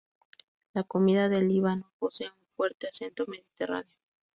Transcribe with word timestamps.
La 0.73 0.83
comida 0.83 1.29
del 1.29 1.47
Líbano 1.47 1.91
posee 1.99 2.29
un 2.29 2.47
fuerte 2.55 2.87
acento 2.87 3.27
mediterráneo. 3.27 3.95